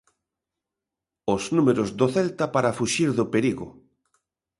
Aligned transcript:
Os 1.35 1.43
números 1.55 1.89
do 1.99 2.07
Celta 2.15 2.45
para 2.55 2.75
fuxir 2.79 3.09
do 3.19 3.25
perigo. 3.33 3.67